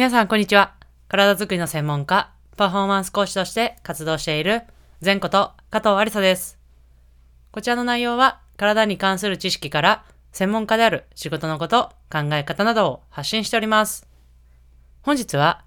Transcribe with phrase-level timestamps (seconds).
[0.00, 0.72] 皆さん、こんにちは。
[1.08, 4.62] 体づくりの専門家、パフォーマンス講師として活動している、
[5.04, 6.58] 前こと加藤ありさです。
[7.52, 14.08] こちらの内容は、体に関する知識から、専門家である仕事のこと、考え方などを発信しております。
[15.02, 15.66] 本日は、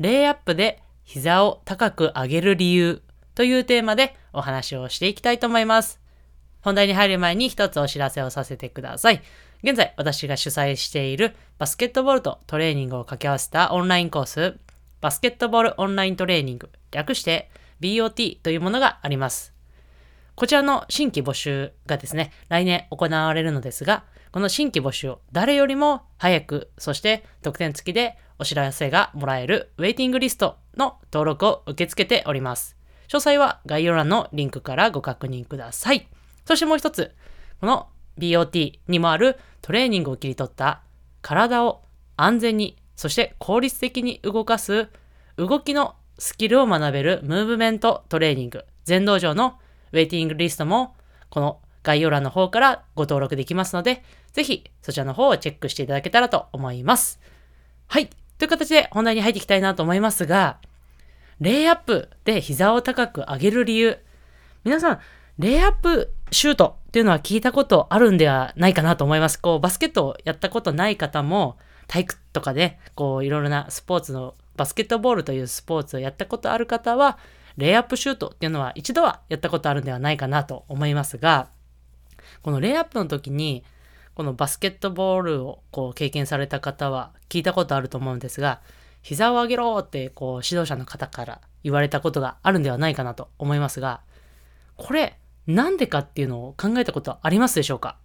[0.00, 3.00] レイアップで膝を高く上げる理由
[3.36, 6.00] というテーマでお話をしていきたいと思います。
[6.60, 9.22] 本題に入る前に一つお知らせをさせてください。
[9.62, 14.58] 現在私が主催しているバスケットボールとトレーニングを掛け合わせたオンラインコース、
[15.00, 17.50] バスケットボールオンライントレーニング、略して
[17.80, 19.52] BOT というものがあります。
[20.34, 32.76] こちらの新規募集がですね、来年行われるのですが、この新規募集を誰よりも早く、そして特典付きでお知らせがもらえるウェイティングリストの登録を受け付けております。
[33.08, 36.06] 詳細は概要欄のリンクからご確認ください。
[36.48, 37.14] そしてもう一つ、
[37.60, 40.80] この BOT にもあるトレーニングを切り取った
[41.20, 41.82] 体を
[42.16, 44.88] 安全に、そして効率的に動かす
[45.36, 49.58] 動きのスキルを学べるムーブメントトレーニング全道場の
[49.92, 50.96] ウェイティングリストも
[51.28, 57.20] この概要欄の方からご登録できますので、ぜひそちらの方をチェックしていただけたらと思います。
[57.88, 58.08] はい。
[58.38, 60.56] という形で本題に入っていきたいなと思いますが、
[61.40, 63.98] レイアップで膝を高く上げる理由。
[64.64, 65.00] 皆さん、
[65.38, 69.40] レイアップシュートっていうのは聞いたことあるんではないかなと思います。
[69.40, 77.18] こう、バスケットをやったことない方も、体育とかで、こう、いろいろなスポーツの、バスケットボールというスポーツをやったことある方は、
[77.56, 81.48] レイアップシュートっていうのは一度はやったことあるんではないかなと思いますが、
[82.42, 83.64] このレイアップの時に、
[84.14, 88.60] このバスケットボールをこう経験された方は聞いたことあると思うんですが、
[89.02, 94.00] 膝を上げろってこう指導者の方から言われたことがあるんではないかなと思いますが、
[94.76, 95.16] これ
[95.48, 97.96] なんでかっていうのを考えたことはありますでしょうか？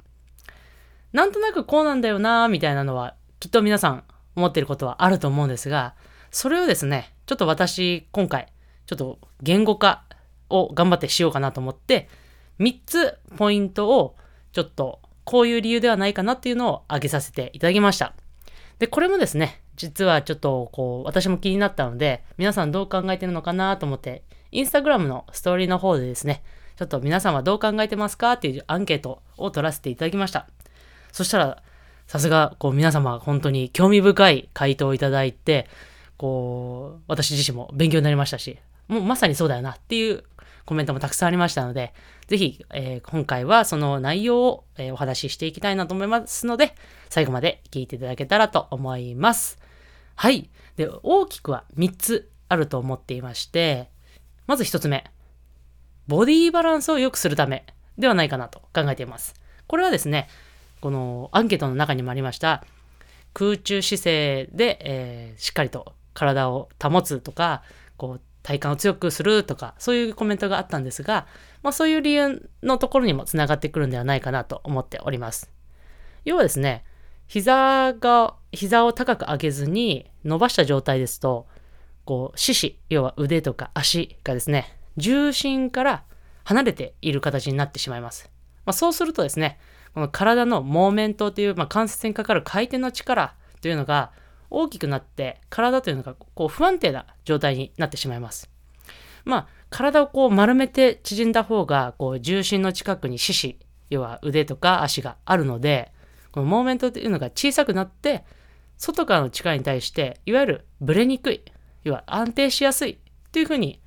[1.12, 4.04] なんとなくこうなんだよなーみたいなのはきっと皆さん
[4.36, 5.94] 思ってることはあると思うんですが、
[6.32, 8.48] それをですね、ちょっと私今回
[8.88, 10.06] ちょっと言語化
[10.50, 12.10] を頑張ってしようかなと思って、
[12.60, 14.16] 3つポイントを
[14.54, 18.14] ちょっとこういう理由ではないかなっていうのを挙げさせていただきました。
[18.80, 26.44] で、これもですね、実はちょっとこう私も気になったので、皆さんどう考えてるのかなと思って、インスタグラムのストーリーの方でですね、
[26.78, 28.34] ちょっと皆さんはどう考えてますか？
[28.34, 30.48] っていうアンケートを取らせていただきました。
[31.12, 31.64] そしたら、
[32.08, 35.68] さすがこう皆様本当に興味深い回答をいただいて、
[36.18, 38.58] こう、私自身も勉強になりましたし、
[38.88, 40.24] もうまさにそうだよなっていう
[40.66, 41.94] コメントもたくさんありましたので、
[42.28, 46.76] ぜひ、えー今回はその内容を、えーお話ししていきたいなと思いますので、
[47.10, 49.60] 最後まで聞いていただけたらと思います。
[50.16, 50.50] はい。
[50.76, 53.90] で、大きくは3つあると思っていまして、
[54.48, 55.06] まず1つ目。
[56.08, 57.66] ボディバランスを良くするため
[57.98, 59.36] ではないかなと考えています。
[59.68, 60.28] これはですね、
[60.82, 62.64] このアンケートの中にもありました、
[63.34, 67.64] 空中姿勢で、えーしっかりと体を保つとか、
[67.98, 71.28] こう体幹を強くするとか、そういうコメントがあったんですが、
[71.62, 75.50] まあそういう理由のところにもつながってくるんではないかなと思っております。
[76.26, 76.84] 要はですね、
[77.28, 81.48] 膝が、膝を高く上げずに伸ばした状態ですと、
[82.06, 86.04] こう、四肢、要は腕とか足がですね、重心から
[86.44, 88.30] 離れている形になってしまいます。
[88.66, 89.60] まあ、そうするとですね、
[89.94, 94.12] この体のモーメントという、まあ、関節にかかる回転の力というのが
[94.50, 98.50] 大きくなって、体というのがこう不安定な状態になってしまいます。
[99.26, 103.60] まあ、体をこう丸めて縮んだ方が、こう重心の近くに四肢、
[103.90, 105.92] 要は腕とか足があるので、
[106.32, 108.26] このモーメントというのが小さくなって、
[108.78, 111.44] 外からの力に対して、いわゆるブレにくい、
[111.84, 113.00] 要は安定しやすい
[113.32, 113.80] というふうに、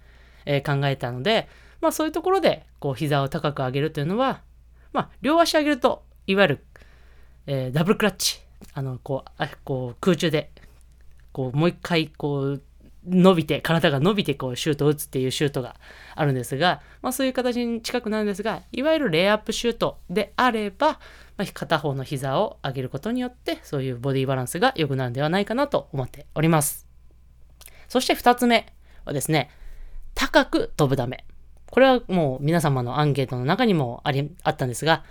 [0.46, 1.48] えー考えたので、
[1.80, 4.42] まあそういうところで、こう膝を高く上げるというのは、
[4.92, 6.64] まあ両足上げると、いわゆる、
[7.46, 8.40] えーダブルクラッチ、
[8.72, 10.50] あの、こう、あこう空中で、
[11.32, 12.62] こうもう一回、こう、
[13.08, 15.76] 伸びて、体が伸びてこうシュートを打つっていうシュートが
[16.16, 20.98] あるんですが、まあそういう形に近くなるんですが、いわゆるレイアップシュートであれば、
[21.36, 26.86] まあ、片方の膝を上げることによって、そういうボディバランスが良くなるんではないかなと思っております。
[27.88, 28.72] そして二つ目
[29.04, 29.50] はですね、
[30.16, 31.24] 高く飛ぶため。
[31.70, 35.04] これはもう皆様のアンケートの中にもあり、あったんですが、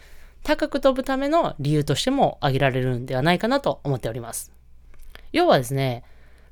[0.44, 4.52] 高く飛ぶための理由としても挙げられるんではないかなと思っております。
[5.32, 6.04] 要はですね、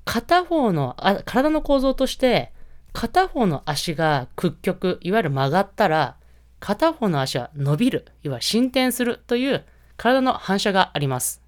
[0.06, 2.52] 片方のあ体の構造として
[2.92, 6.18] 片方の足が屈曲いわゆる曲がったら
[6.60, 9.66] 片方の足は伸びるいわゆる進展するという
[9.98, 11.42] 体の反射があります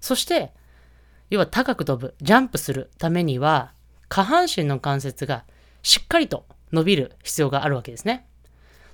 [0.00, 0.52] そして
[1.30, 3.72] 要は高く飛ぶジャンプするためには
[4.08, 5.44] 下半身の関節が
[5.82, 8.26] しっかりと伸びる必要があるわけですね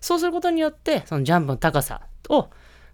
[0.00, 2.48] そうすることによってそのジャンプの高さを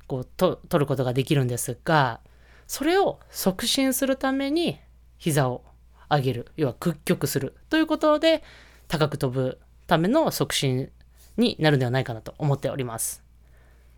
[0.07, 2.21] こうと取ることができるんですが
[2.67, 4.79] それを促進するために
[5.19, 5.65] 膝を
[6.11, 6.47] 上げる。
[6.57, 7.55] 要は屈曲する。
[7.71, 8.43] ということで、
[8.89, 10.91] 高く飛ぶための促進
[11.37, 13.23] になるんではないかなと思っております。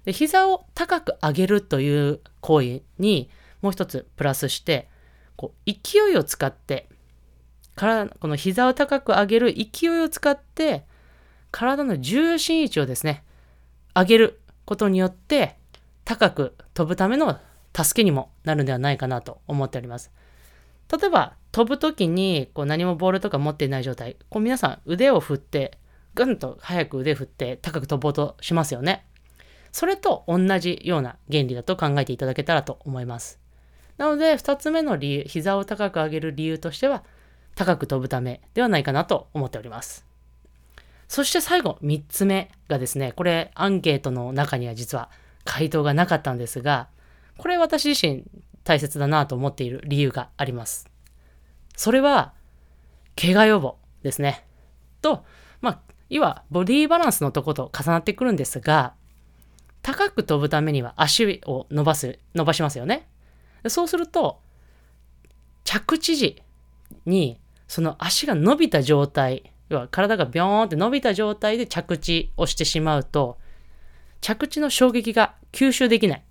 [0.05, 3.31] で膝を高く上げるという行為に
[3.61, 4.89] もう一つプラスして、
[5.37, 6.89] こう勢いを使って、
[7.75, 10.85] 体この膝を高く上げる勢いを使って、
[11.51, 13.25] 体の重心位置をですね、
[13.95, 15.57] 上げることによって、
[16.05, 17.39] 高く飛ぶための
[17.77, 20.11] 助けにもなるんではないかなと思っております。
[20.91, 25.79] 例えば、飛ぶときにこう何もボールとか持っていない状態、こう皆さん腕を振って、
[26.15, 29.07] ぐんと早く腕振って高く飛ぼうとしますよね。
[29.71, 33.39] それと同じような原理だと考えていただけたらと思います。
[33.97, 37.05] なので、2つ目の理由、膝を高く上げる理由としては、
[37.55, 40.07] 高く飛ぶためではないかなと思っております。
[41.09, 45.11] そして最後、3つ目がですね、これアンケートの中には実は
[45.45, 46.89] 回答がなかったんですが、
[47.37, 48.25] これ私自身
[48.65, 50.89] 大切だなと思っている理由があります。
[51.77, 52.33] それは、
[53.21, 54.47] 怪我予防ですね。
[55.03, 55.25] と、
[55.61, 58.95] まあ、いわボディバランスのとこと重なってくるんですが、
[59.83, 63.07] 高く飛ぶためには足を伸ばす、伸ばしますよね。
[63.69, 64.41] そうすると、
[65.65, 66.43] 着地時
[67.05, 67.41] に
[67.73, 73.39] その足が伸びた状態、要は体がビョーンって伸びた状態で着地をしてしまうと、
[74.21, 76.25] 着地の衝撃が吸収できない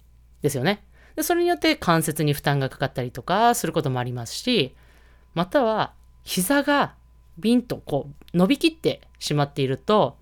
[0.44, 0.84] ですよね。
[1.16, 4.76] でそれによって関節に負担がかかったりとかすることもありますし、
[5.34, 5.94] または
[6.24, 6.94] 膝が
[7.40, 10.20] ビンとこう伸びきってしまっていると、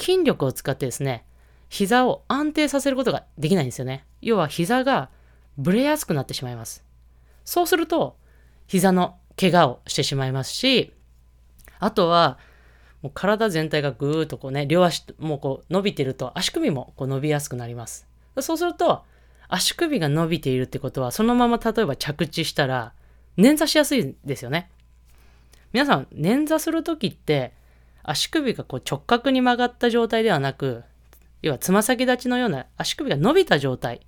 [0.00, 1.24] 筋力を使ってですね、
[1.68, 4.04] 膝を安定させることができないんですよね。
[4.20, 5.10] 要は膝が
[5.58, 6.82] ブレやすくなってしまいます。
[7.44, 8.16] そうすると、
[8.66, 10.92] 膝の怪我をしてしまいますし、
[11.78, 12.38] あとは、
[13.02, 18.06] もう体全体がぐーっとこうね、両足もうこう伸びてると足首もこう伸びやすくなります。
[18.40, 19.04] そうすると、
[19.48, 22.92] 足首が伸びているってことは、そのまま例えば着地したら、
[23.38, 24.70] 捻挫しやすいんですよね。
[25.72, 27.52] 皆さん、捻挫するときって、
[28.02, 30.84] 足首がこう直角に曲がった状態ではなく、
[31.42, 34.00] 要はつま先立ちのような足首が伸びた状態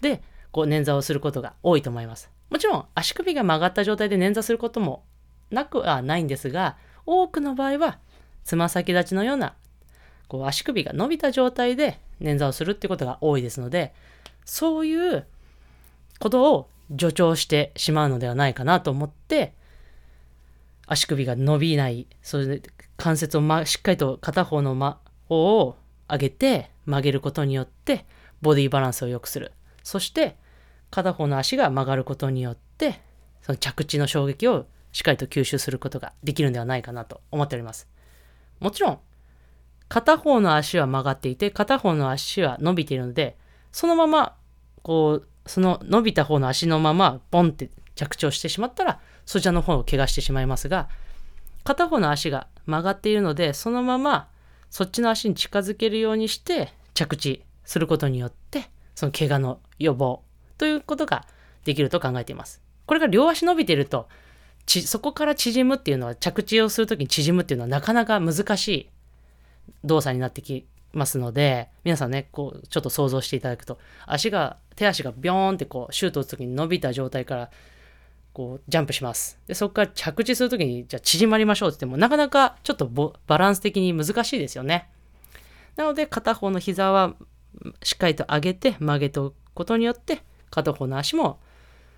[0.00, 2.30] で、こう捻挫をすることが多いと思います。
[2.50, 5.04] もちろん、足首が曲がった状態で捻挫することも
[5.50, 6.76] なくはないんですが、
[7.06, 7.98] 多くの場合は、
[8.44, 9.54] つま先立ちのような、
[10.28, 13.94] こう足首が伸びた状態で捻挫をするってことが多いですので、
[14.44, 15.26] そういう
[16.18, 16.68] ことを
[16.98, 19.54] 助長してしまうのではないかなと思って、
[20.86, 22.62] 足首が伸びない、それで
[22.96, 24.98] 関節を、ま、しっかりと片方の、ま、
[25.28, 25.76] 方を
[26.08, 28.04] 上げて曲げることによって
[28.42, 29.52] ボディバランスを良くする。
[29.84, 30.36] そして
[30.90, 33.00] 片方の足が曲がることによって
[33.42, 37.88] その着地の衝撃をしっかりと吸収することができるんではないかなと思っております。
[38.58, 38.98] もちろん
[39.88, 43.36] 片方の足は曲がっていて片方の足は伸びているので
[43.72, 44.36] そのまま
[44.82, 50.88] こうその伸びた方の足のままボンって着地をしてしまったらそちらの方を怪我してしまいますが
[51.64, 54.28] 片方の足が曲がっているのでそのまま
[54.70, 60.22] そっちの足に近づけるようにして着地することによってその怪我の予防
[60.60, 61.24] ということが
[61.64, 62.60] できると考えています。
[62.84, 64.08] これが両足伸びてると
[64.66, 68.90] そこから縮むっていうのは着地をするときに縮むっていうのはなかなか難しい
[69.84, 77.50] 動作になってきますので皆さんねこうちょっと想像していただくと足が手足がビョーンってこうシュートを打つ時に伸びた状態から
[78.34, 79.38] こうジャンプします。
[79.46, 82.90] でそこから着地するときにじゃあ縮まりましょうって言ってもなかなかちょっと
[83.26, 84.90] バランス的に難しいですよね。
[85.76, 87.14] なので片方の膝は
[87.82, 91.38] しっかりと上げて曲げておくことによって片方の足も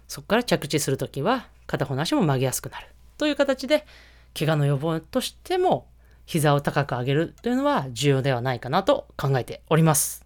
[0.09, 2.87] そこから着地するときは片方の足も曲げやすくなる
[3.19, 3.87] という形で
[4.39, 5.87] 怪我の予防としても
[6.27, 10.25] 膝を高く上げるというのは重要ではないかなと考えております。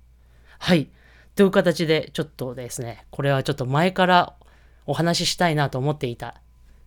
[0.58, 0.88] はい。
[1.34, 4.34] という形でちょっとですね、これはちょっと前から
[4.86, 6.40] お話ししたいなと思っていた、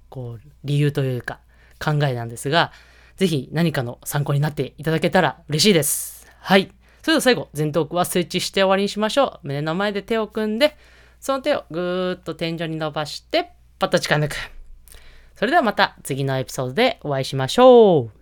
[0.10, 1.39] こう、理由というか
[1.79, 2.72] 考えなんですが、
[3.17, 6.25] ぜひ何かの参考になっていただけたら嬉しいです。
[6.39, 6.72] はい。
[7.01, 9.48] それでは最後、前頭腔はスイッチして終わりにしましょう。
[9.48, 10.75] 胸の前で手を組んで、
[11.19, 14.35] その手をぐーっと天井に伸ばして、パッと近抜く。
[15.35, 18.18] それではまた次のエピソードでお会いしましょう。